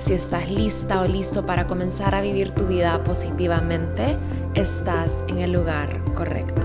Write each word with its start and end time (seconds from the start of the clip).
Si 0.00 0.14
estás 0.14 0.50
lista 0.50 1.02
o 1.02 1.06
listo 1.06 1.44
para 1.44 1.66
comenzar 1.66 2.14
a 2.14 2.22
vivir 2.22 2.52
tu 2.52 2.66
vida 2.66 3.04
positivamente, 3.04 4.16
estás 4.54 5.22
en 5.28 5.40
el 5.40 5.52
lugar 5.52 6.02
correcto. 6.14 6.62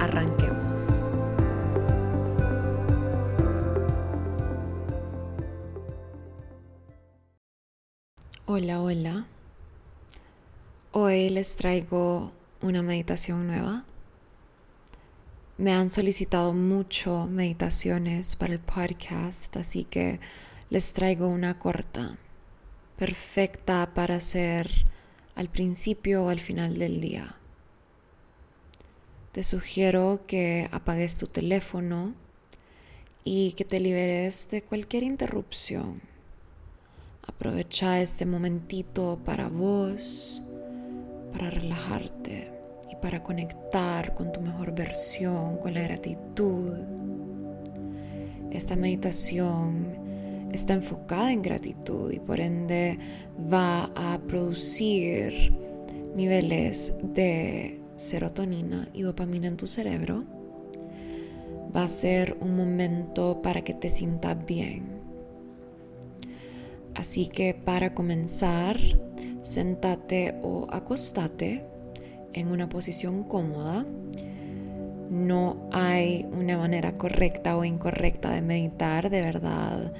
Arranquemos. 0.00 1.04
Hola, 8.46 8.82
hola. 8.82 9.26
Hoy 10.90 11.30
les 11.30 11.54
traigo 11.54 12.32
una 12.62 12.82
meditación 12.82 13.46
nueva. 13.46 13.84
Me 15.56 15.72
han 15.72 15.88
solicitado 15.88 16.52
mucho 16.52 17.28
meditaciones 17.30 18.34
para 18.34 18.54
el 18.54 18.58
podcast, 18.58 19.56
así 19.56 19.84
que 19.84 20.18
les 20.68 20.92
traigo 20.92 21.28
una 21.28 21.60
corta 21.60 22.16
perfecta 22.96 23.92
para 23.94 24.16
hacer 24.16 24.70
al 25.34 25.48
principio 25.48 26.24
o 26.24 26.28
al 26.28 26.40
final 26.40 26.78
del 26.78 27.00
día. 27.00 27.36
Te 29.32 29.42
sugiero 29.42 30.20
que 30.26 30.68
apagues 30.72 31.16
tu 31.18 31.26
teléfono 31.26 32.14
y 33.24 33.52
que 33.52 33.64
te 33.64 33.80
liberes 33.80 34.50
de 34.50 34.62
cualquier 34.62 35.04
interrupción. 35.04 36.02
Aprovecha 37.26 38.00
este 38.00 38.26
momentito 38.26 39.18
para 39.24 39.48
vos, 39.48 40.42
para 41.32 41.50
relajarte 41.50 42.52
y 42.90 42.96
para 42.96 43.22
conectar 43.22 44.14
con 44.14 44.32
tu 44.32 44.40
mejor 44.40 44.74
versión, 44.74 45.56
con 45.58 45.72
la 45.72 45.80
gratitud. 45.82 46.76
Esta 48.50 48.76
meditación 48.76 50.01
está 50.52 50.74
enfocada 50.74 51.32
en 51.32 51.42
gratitud 51.42 52.12
y 52.12 52.18
por 52.18 52.40
ende 52.40 52.98
va 53.52 53.90
a 53.94 54.18
producir 54.26 55.52
niveles 56.14 56.94
de 57.02 57.80
serotonina 57.94 58.88
y 58.92 59.02
dopamina 59.02 59.48
en 59.48 59.56
tu 59.56 59.66
cerebro. 59.66 60.24
Va 61.74 61.84
a 61.84 61.88
ser 61.88 62.36
un 62.40 62.56
momento 62.56 63.40
para 63.40 63.62
que 63.62 63.72
te 63.72 63.88
sientas 63.88 64.36
bien. 64.44 64.84
Así 66.94 67.28
que 67.28 67.54
para 67.54 67.94
comenzar, 67.94 68.78
sentate 69.40 70.34
o 70.42 70.66
acostate 70.70 71.64
en 72.34 72.48
una 72.48 72.68
posición 72.68 73.24
cómoda. 73.24 73.86
No 75.10 75.68
hay 75.72 76.26
una 76.32 76.58
manera 76.58 76.92
correcta 76.92 77.56
o 77.56 77.64
incorrecta 77.64 78.30
de 78.30 78.42
meditar, 78.42 79.08
de 79.08 79.20
verdad 79.22 79.92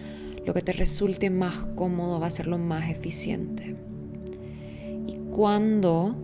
lo 0.44 0.54
que 0.54 0.62
te 0.62 0.72
resulte 0.72 1.30
más 1.30 1.54
cómodo 1.76 2.18
va 2.18 2.26
a 2.26 2.30
ser 2.30 2.46
lo 2.46 2.58
más 2.58 2.90
eficiente. 2.90 3.76
Y 5.06 5.14
cuando 5.30 6.16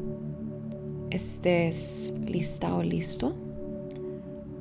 estés 1.11 2.15
lista 2.27 2.75
o 2.75 2.83
listo, 2.83 3.35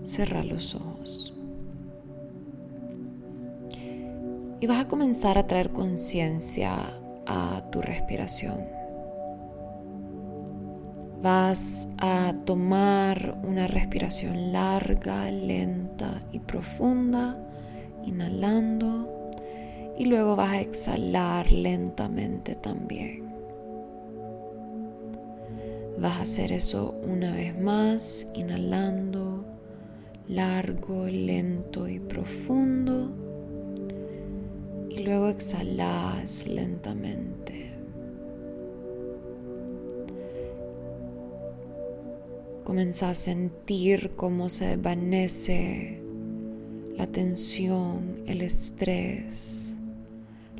cerra 0.03 0.43
los 0.43 0.75
ojos. 0.75 1.33
Y 4.59 4.65
vas 4.65 4.79
a 4.79 4.87
comenzar 4.87 5.37
a 5.37 5.45
traer 5.45 5.71
conciencia 5.71 6.75
a 7.25 7.63
tu 7.71 7.81
respiración. 7.81 8.65
Vas 11.21 11.89
a 11.97 12.33
tomar 12.45 13.39
una 13.43 13.67
respiración 13.67 14.51
larga, 14.51 15.29
lenta 15.31 16.21
y 16.31 16.39
profunda, 16.39 17.37
inhalando 18.05 19.16
y 19.97 20.05
luego 20.05 20.35
vas 20.35 20.51
a 20.51 20.61
exhalar 20.61 21.51
lentamente 21.51 22.55
también. 22.55 23.25
Vas 25.99 26.17
a 26.17 26.21
hacer 26.21 26.51
eso 26.51 26.95
una 27.03 27.33
vez 27.33 27.59
más, 27.59 28.27
inhalando 28.35 29.43
largo, 30.27 31.07
lento 31.07 31.87
y 31.87 31.99
profundo. 31.99 33.09
Y 34.89 34.99
luego 34.99 35.29
exhalas 35.29 36.47
lentamente. 36.47 37.71
Comienza 42.63 43.09
a 43.09 43.15
sentir 43.15 44.11
cómo 44.15 44.49
se 44.49 44.75
desvanece 44.75 46.01
la 46.97 47.07
tensión, 47.07 48.21
el 48.27 48.41
estrés 48.41 49.66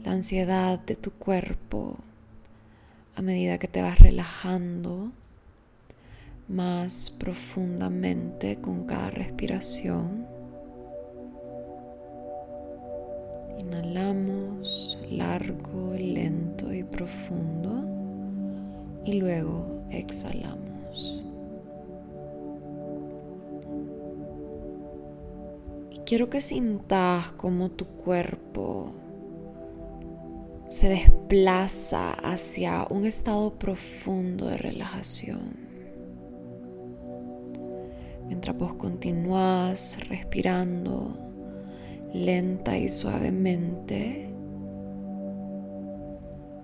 la 0.07 0.13
ansiedad 0.13 0.79
de 0.79 0.95
tu 0.95 1.11
cuerpo 1.11 1.97
a 3.17 3.21
medida 3.21 3.57
que 3.57 3.67
te 3.67 3.81
vas 3.81 3.99
relajando 3.99 5.11
más 6.47 7.09
profundamente 7.09 8.61
con 8.61 8.85
cada 8.85 9.09
respiración. 9.09 10.25
Inhalamos 13.59 14.97
largo, 15.11 15.93
lento 15.95 16.73
y 16.73 16.83
profundo 16.83 17.83
y 19.03 19.11
luego 19.11 19.83
exhalamos. 19.91 21.21
Y 25.91 25.97
quiero 26.05 26.29
que 26.29 26.39
sintas 26.39 27.33
como 27.33 27.71
tu 27.71 27.85
cuerpo 27.87 28.93
se 30.67 30.89
desplaza 30.89 32.11
hacia 32.11 32.85
un 32.89 33.05
estado 33.05 33.53
profundo 33.57 34.47
de 34.47 34.57
relajación. 34.57 35.55
Mientras 38.27 38.57
vos 38.57 38.73
continúas 38.73 39.97
respirando 40.09 41.17
lenta 42.13 42.77
y 42.77 42.89
suavemente, 42.89 44.29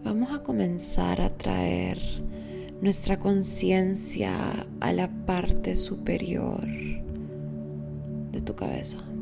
vamos 0.04 0.32
a 0.34 0.44
comenzar 0.44 1.22
a 1.22 1.30
traer 1.30 2.00
nuestra 2.82 3.18
conciencia 3.18 4.68
a 4.82 4.92
la 4.92 5.08
parte 5.26 5.76
superior 5.76 6.68
de 8.32 8.42
tu 8.42 8.54
cabeza. 8.56 9.13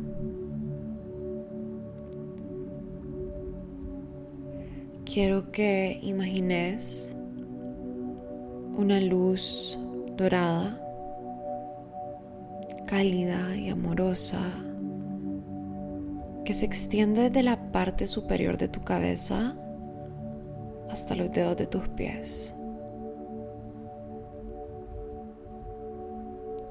Quiero 5.13 5.51
que 5.51 5.99
imagines 6.03 7.13
una 8.77 9.01
luz 9.01 9.77
dorada, 10.15 10.79
cálida 12.87 13.53
y 13.57 13.69
amorosa, 13.69 14.39
que 16.45 16.53
se 16.53 16.65
extiende 16.65 17.29
de 17.29 17.43
la 17.43 17.73
parte 17.73 18.07
superior 18.07 18.57
de 18.57 18.69
tu 18.69 18.83
cabeza 18.85 19.57
hasta 20.89 21.15
los 21.15 21.29
dedos 21.33 21.57
de 21.57 21.67
tus 21.67 21.89
pies. 21.89 22.55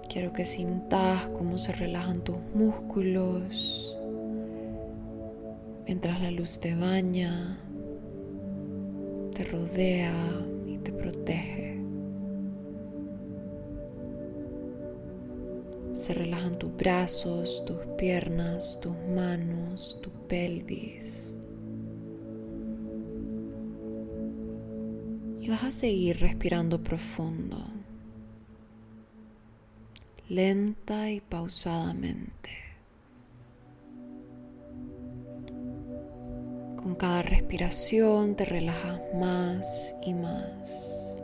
Quiero 0.08 0.32
que 0.32 0.46
sintas 0.46 1.28
cómo 1.36 1.58
se 1.58 1.72
relajan 1.72 2.22
tus 2.22 2.38
músculos 2.54 3.94
mientras 5.86 6.20
la 6.22 6.30
luz 6.30 6.58
te 6.58 6.74
baña 6.74 7.58
te 9.40 9.46
rodea 9.46 10.46
y 10.66 10.76
te 10.76 10.92
protege. 10.92 11.80
Se 15.94 16.12
relajan 16.12 16.58
tus 16.58 16.76
brazos, 16.76 17.64
tus 17.64 17.78
piernas, 17.96 18.78
tus 18.82 18.94
manos, 19.14 19.98
tu 20.02 20.10
pelvis. 20.26 21.38
Y 25.40 25.48
vas 25.48 25.64
a 25.64 25.72
seguir 25.72 26.20
respirando 26.20 26.82
profundo, 26.82 27.64
lenta 30.28 31.10
y 31.10 31.22
pausadamente. 31.22 32.69
Cada 37.00 37.22
respiración 37.22 38.34
te 38.34 38.44
relajas 38.44 39.00
más 39.14 39.96
y 40.02 40.12
más. 40.12 41.16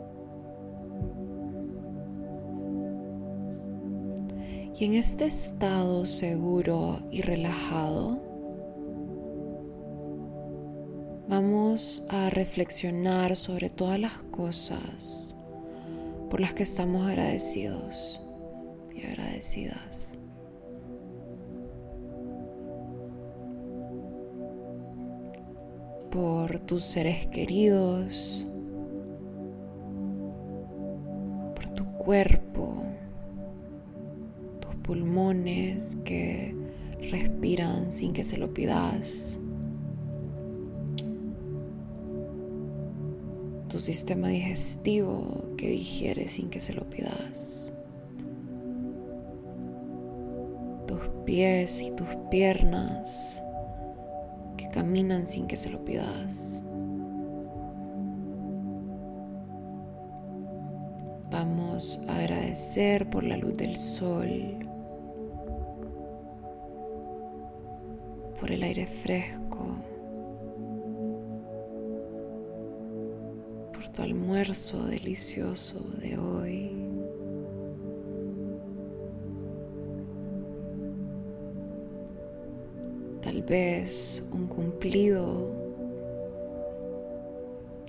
Y 4.75 4.85
en 4.85 4.95
este 4.95 5.25
estado 5.25 6.07
seguro 6.07 6.97
y 7.11 7.21
relajado, 7.21 8.19
vamos 11.29 12.07
a 12.09 12.31
reflexionar 12.31 13.35
sobre 13.35 13.69
todas 13.69 13.99
las 13.99 14.13
cosas 14.31 15.35
por 16.31 16.39
las 16.39 16.55
que 16.55 16.63
estamos 16.63 17.07
agradecidos 17.07 18.19
y 18.95 19.05
agradecidas. 19.05 20.16
Por 26.17 26.57
tus 26.57 26.81
seres 26.81 27.27
queridos, 27.27 28.47
por 31.53 31.69
tu 31.75 31.85
cuerpo, 31.99 32.83
pulmones 34.81 35.95
que 36.03 36.55
respiran 37.11 37.91
sin 37.91 38.13
que 38.13 38.23
se 38.23 38.39
lo 38.39 38.51
pidas. 38.51 39.37
Tu 43.69 43.79
sistema 43.79 44.29
digestivo 44.29 45.53
que 45.55 45.69
digiere 45.69 46.27
sin 46.27 46.49
que 46.49 46.59
se 46.59 46.73
lo 46.73 46.89
pidas. 46.89 47.71
Tus 50.87 51.01
pies 51.25 51.83
y 51.83 51.91
tus 51.91 52.07
piernas 52.31 53.43
caminan 54.77 55.25
sin 55.25 55.47
que 55.47 55.57
se 55.57 55.71
lo 55.71 55.83
pidas. 55.83 56.61
Vamos 61.31 62.05
a 62.07 62.19
agradecer 62.19 63.09
por 63.09 63.23
la 63.23 63.37
luz 63.37 63.57
del 63.57 63.75
sol, 63.75 64.29
por 68.39 68.51
el 68.51 68.61
aire 68.61 68.85
fresco, 68.85 69.65
por 73.73 73.89
tu 73.89 74.03
almuerzo 74.03 74.85
delicioso 74.85 75.79
de 75.99 76.19
hoy. 76.19 76.87
Tal 83.27 83.41
vez 83.41 84.25
un 84.31 84.47
cumplido 84.77 85.49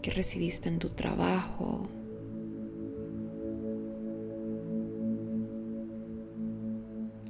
que 0.02 0.11
recibiste 0.11 0.70
en 0.70 0.79
tu 0.79 0.88
trabajo. 0.88 1.87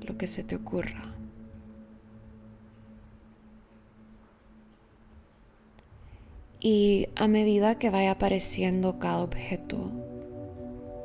Lo 0.07 0.17
que 0.17 0.29
se 0.29 0.45
te 0.45 0.55
ocurra. 0.55 1.13
Y 6.61 7.09
a 7.17 7.27
medida 7.27 7.81
que 7.81 7.91
vaya 7.91 8.13
apareciendo 8.13 9.01
cada 9.01 9.23
objeto, 9.23 9.91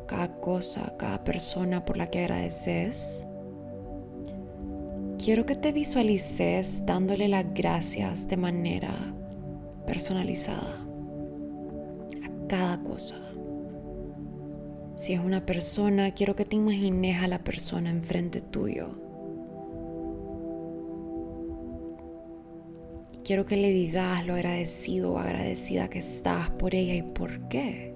cada 0.08 0.40
cosa, 0.40 0.96
cada 0.98 1.24
persona 1.24 1.86
por 1.86 1.98
la 1.98 2.12
que 2.12 2.20
agradeces, 2.20 3.24
quiero 5.24 5.46
que 5.46 5.56
te 5.56 5.72
visualices 5.72 6.86
dándole 6.86 7.30
las 7.30 7.46
gracias 7.54 8.28
de 8.28 8.36
manera 8.36 8.94
personalizada 9.88 10.86
a 12.24 12.48
cada 12.48 12.84
cosa. 12.84 13.16
Si 14.98 15.14
es 15.14 15.22
una 15.22 15.46
persona, 15.46 16.12
quiero 16.12 16.36
que 16.36 16.44
te 16.44 16.58
imagines 16.58 17.24
a 17.24 17.28
la 17.28 17.44
persona 17.44 17.90
enfrente 17.90 18.42
tuyo 18.42 19.02
Quiero 23.24 23.46
que 23.46 23.56
le 23.56 23.72
digas 23.72 24.26
lo 24.26 24.34
agradecido 24.34 25.14
o 25.14 25.18
agradecida 25.18 25.90
que 25.90 26.00
estás 26.00 26.50
por 26.50 26.76
ella 26.76 26.94
y 26.96 27.04
por 27.04 27.48
qué. 27.48 27.93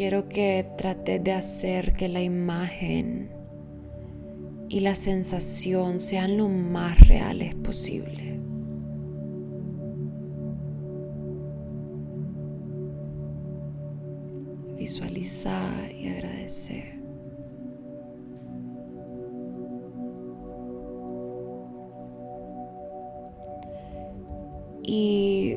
Quiero 0.00 0.30
que 0.30 0.66
trates 0.78 1.22
de 1.22 1.32
hacer 1.32 1.92
que 1.92 2.08
la 2.08 2.22
imagen 2.22 3.30
y 4.70 4.80
la 4.80 4.94
sensación 4.94 6.00
sean 6.00 6.38
lo 6.38 6.48
más 6.48 7.06
reales 7.06 7.54
posible. 7.54 8.40
Visualizar 14.78 15.92
y 15.92 16.08
agradecer. 16.08 16.98
Y 24.82 25.56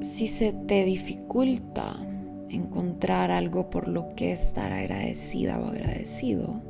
si 0.00 0.26
se 0.26 0.52
te 0.52 0.84
dificulta 0.84 2.02
encontrar 2.56 3.30
algo 3.30 3.70
por 3.70 3.88
lo 3.88 4.08
que 4.16 4.32
estar 4.32 4.72
agradecida 4.72 5.60
o 5.60 5.66
agradecido, 5.66 6.60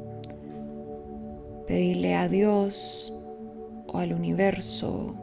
pedirle 1.67 2.15
a 2.15 2.29
Dios 2.29 3.13
o 3.87 3.99
al 3.99 4.13
universo 4.13 5.15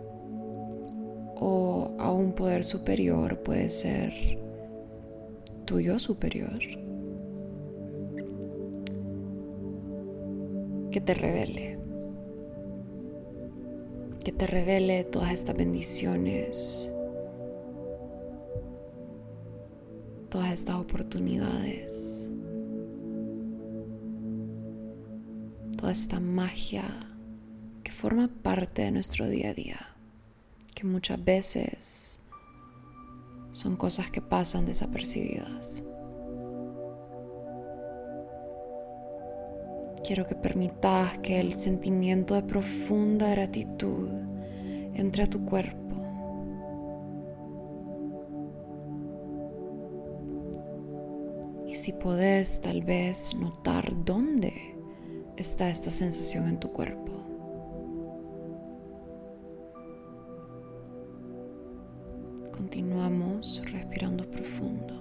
o 1.35 1.91
a 1.99 2.11
un 2.11 2.33
poder 2.33 2.63
superior 2.63 3.43
puede 3.43 3.69
ser 3.69 4.13
tuyo 5.65 5.99
superior. 5.99 6.59
Que 10.91 11.01
te 11.01 11.13
revele. 11.13 11.79
Que 14.23 14.31
te 14.31 14.45
revele 14.45 15.03
todas 15.03 15.31
estas 15.31 15.57
bendiciones, 15.57 16.92
todas 20.33 20.51
estas 20.51 20.77
oportunidades, 20.77 22.27
toda 25.77 25.91
esta 25.91 26.19
magia 26.19 26.83
que 27.83 27.91
forma 27.91 28.27
parte 28.41 28.81
de 28.81 28.89
nuestro 28.89 29.27
día 29.27 29.51
a 29.51 29.53
día, 29.53 29.77
que 30.73 30.87
muchas 30.87 31.23
veces 31.23 32.19
son 33.51 33.75
cosas 33.75 34.09
que 34.09 34.21
pasan 34.21 34.65
desapercibidas. 34.65 35.83
Quiero 40.03 40.25
que 40.25 40.33
permitas 40.33 41.19
que 41.19 41.41
el 41.41 41.53
sentimiento 41.53 42.33
de 42.33 42.41
profunda 42.41 43.29
gratitud 43.29 44.09
entre 44.95 45.21
a 45.21 45.27
tu 45.27 45.45
cuerpo. 45.45 45.82
Y 51.73 51.75
si 51.75 51.91
podés 51.91 52.61
tal 52.61 52.83
vez 52.83 53.35
notar 53.35 54.05
dónde 54.05 54.53
está 55.37 55.71
esta 55.71 55.89
sensación 55.89 56.47
en 56.47 56.59
tu 56.59 56.71
cuerpo. 56.71 57.11
Continuamos 62.51 63.59
respirando 63.71 64.29
profundo. 64.29 64.99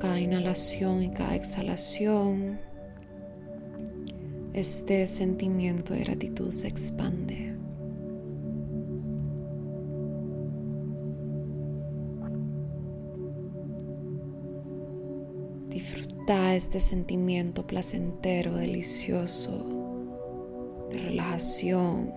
cada 0.00 0.18
inhalación 0.18 1.04
y 1.04 1.10
cada 1.10 1.36
exhalación, 1.36 2.58
este 4.52 5.06
sentimiento 5.06 5.94
de 5.94 6.00
gratitud 6.00 6.50
se 6.50 6.66
expande. 6.66 7.53
Disfruta 16.24 16.54
este 16.54 16.80
sentimiento 16.80 17.66
placentero, 17.66 18.54
delicioso, 18.54 19.62
de 20.90 20.96
relajación, 20.96 22.14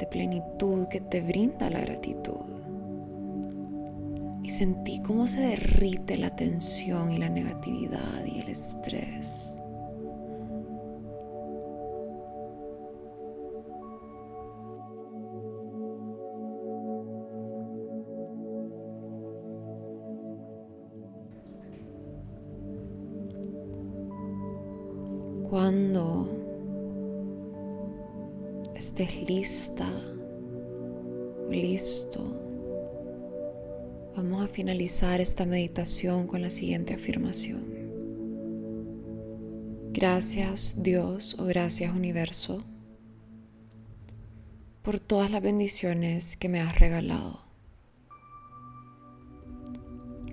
de 0.00 0.06
plenitud 0.06 0.88
que 0.88 1.00
te 1.00 1.20
brinda 1.20 1.70
la 1.70 1.78
gratitud 1.78 2.44
y 4.42 4.50
sentí 4.50 5.00
cómo 5.02 5.28
se 5.28 5.42
derrite 5.42 6.16
la 6.16 6.30
tensión 6.30 7.12
y 7.12 7.18
la 7.18 7.28
negatividad 7.28 8.24
y 8.26 8.40
el 8.40 8.48
estrés. 8.48 9.59
Cuando 25.50 26.28
estés 28.76 29.28
lista 29.28 29.90
o 31.48 31.50
listo, 31.50 32.22
vamos 34.14 34.44
a 34.44 34.46
finalizar 34.46 35.20
esta 35.20 35.46
meditación 35.46 36.28
con 36.28 36.42
la 36.42 36.50
siguiente 36.50 36.94
afirmación. 36.94 37.64
Gracias 39.92 40.84
Dios 40.84 41.36
o 41.40 41.46
gracias 41.46 41.96
universo 41.96 42.62
por 44.82 45.00
todas 45.00 45.32
las 45.32 45.42
bendiciones 45.42 46.36
que 46.36 46.48
me 46.48 46.60
has 46.60 46.78
regalado. 46.78 47.40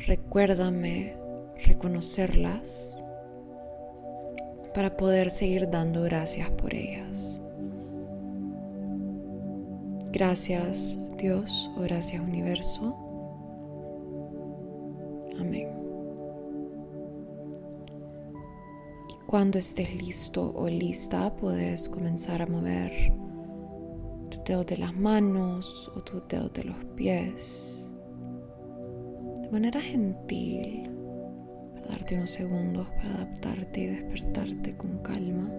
Recuérdame 0.06 1.18
reconocerlas 1.66 2.97
para 4.78 4.96
poder 4.96 5.32
seguir 5.32 5.72
dando 5.72 6.04
gracias 6.04 6.52
por 6.52 6.76
ellas. 6.76 7.42
Gracias 10.12 11.00
Dios 11.18 11.72
o 11.76 11.82
gracias 11.82 12.22
universo. 12.22 12.96
Amén. 15.40 15.68
Y 19.10 19.26
cuando 19.26 19.58
estés 19.58 19.96
listo 19.96 20.54
o 20.56 20.68
lista, 20.70 21.36
puedes 21.36 21.90
comenzar 21.90 22.44
a 22.44 22.46
mover 22.46 23.12
tus 24.30 24.44
dedos 24.44 24.68
de 24.68 24.78
las 24.78 24.96
manos 24.96 25.92
o 25.96 26.04
tus 26.04 26.28
dedos 26.28 26.54
de 26.54 26.66
los 26.66 26.78
pies 26.96 27.90
de 29.42 29.50
manera 29.50 29.82
gentil 29.82 30.97
darte 31.90 32.16
unos 32.16 32.32
segundos 32.32 32.90
para 32.90 33.16
adaptarte 33.16 33.82
y 33.82 33.86
despertarte 33.88 34.76
con 34.76 35.00
calma. 35.00 35.50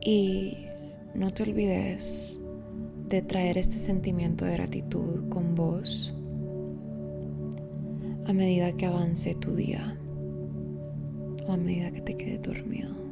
Y 0.00 0.66
no 1.14 1.30
te 1.30 1.44
olvides 1.44 2.38
de 3.08 3.22
traer 3.22 3.58
este 3.58 3.76
sentimiento 3.76 4.44
de 4.44 4.54
gratitud 4.54 5.28
con 5.28 5.54
vos 5.54 6.14
a 8.26 8.32
medida 8.32 8.72
que 8.72 8.86
avance 8.86 9.34
tu 9.34 9.54
día 9.54 9.98
o 11.46 11.52
a 11.52 11.56
medida 11.56 11.90
que 11.90 12.00
te 12.00 12.16
quede 12.16 12.38
dormido. 12.38 13.11